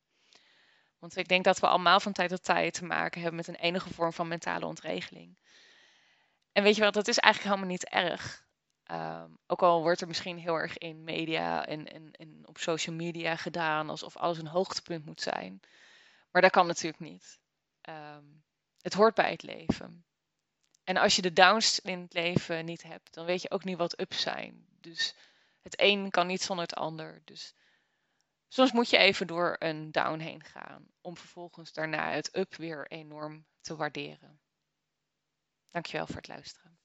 Want 1.00 1.18
ik 1.18 1.28
denk 1.28 1.44
dat 1.44 1.60
we 1.60 1.68
allemaal 1.68 2.00
van 2.00 2.14
tijd 2.14 2.30
tot 2.30 2.44
tijd 2.44 2.74
te 2.74 2.86
maken 2.86 3.22
hebben 3.22 3.38
met 3.38 3.48
een 3.48 3.56
enige 3.56 3.94
vorm 3.94 4.14
van 4.14 4.28
mentale 4.28 4.66
ontregeling. 4.66 5.38
En 6.52 6.64
weet 6.64 6.76
je 6.76 6.82
wat, 6.82 6.94
dat 6.94 7.08
is 7.08 7.18
eigenlijk 7.18 7.56
helemaal 7.56 7.76
niet 7.76 7.90
erg. 7.90 8.46
Um, 8.92 9.38
ook 9.48 9.62
al 9.62 9.82
wordt 9.82 10.02
er 10.02 10.08
misschien 10.08 10.38
heel 10.38 10.56
erg 10.56 10.78
in 10.78 11.04
media 11.04 11.66
en, 11.66 11.92
en, 11.92 12.12
en 12.12 12.48
op 12.48 12.58
social 12.58 12.96
media 12.96 13.36
gedaan 13.36 13.90
alsof 13.90 14.18
alles 14.18 14.38
een 14.38 14.48
hoogtepunt 14.48 15.06
moet 15.06 15.22
zijn. 15.22 15.60
Maar 16.32 16.42
dat 16.42 16.52
kan 16.52 16.68
natuurlijk 16.68 17.04
niet. 17.04 17.40
Um, 17.90 18.44
het 18.82 18.94
hoort 18.94 19.16
bij 19.16 19.32
het 19.32 19.44
leven. 19.44 20.06
En 20.84 20.98
als 20.98 21.16
je 21.16 21.22
de 21.22 21.34
downs 21.34 21.80
in 21.80 22.02
het 22.02 22.14
leven 22.14 22.66
niet 22.66 22.84
hebt, 22.84 23.14
dan 23.14 23.26
weet 23.26 23.42
je 23.42 23.52
ook 23.52 23.64
niet 23.64 23.78
wat 23.78 24.00
ups 24.00 24.22
zijn. 24.22 24.68
Dus 24.80 25.16
het 25.62 25.82
een 25.82 26.10
kan 26.10 26.28
niet 26.28 26.42
zonder 26.42 26.66
het 26.66 26.76
ander. 26.76 27.22
Dus 27.26 27.54
soms 28.48 28.72
moet 28.72 28.90
je 28.90 28.98
even 28.98 29.28
door 29.28 29.56
een 29.60 29.92
down 29.92 30.20
heen 30.20 30.44
gaan, 30.44 30.88
om 31.02 31.18
vervolgens 31.18 31.74
daarna 31.74 32.12
het 32.12 32.36
up 32.38 32.56
weer 32.56 32.88
enorm 32.88 33.46
te 33.62 33.76
waarderen. 33.76 34.42
Dankjewel 35.68 36.08
voor 36.08 36.16
het 36.16 36.28
luisteren. 36.28 36.80